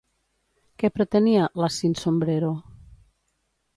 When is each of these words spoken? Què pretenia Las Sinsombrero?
Què 0.83 0.89
pretenia 0.95 1.43
Las 1.65 1.77
Sinsombrero? 1.83 2.51